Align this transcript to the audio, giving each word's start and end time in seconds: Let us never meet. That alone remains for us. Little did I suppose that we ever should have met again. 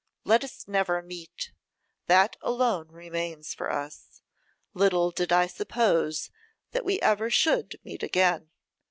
Let 0.23 0.43
us 0.43 0.67
never 0.67 1.03
meet. 1.03 1.51
That 2.07 2.35
alone 2.41 2.87
remains 2.87 3.53
for 3.53 3.71
us. 3.71 4.23
Little 4.73 5.11
did 5.11 5.31
I 5.31 5.45
suppose 5.45 6.31
that 6.71 6.83
we 6.85 6.99
ever 7.01 7.29
should 7.29 7.73
have 7.73 7.85
met 7.85 8.01
again. 8.01 8.49